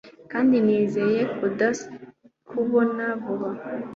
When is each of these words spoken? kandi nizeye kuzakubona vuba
kandi 0.31 0.55
nizeye 0.65 1.21
kuzakubona 1.37 3.05
vuba 3.23 3.49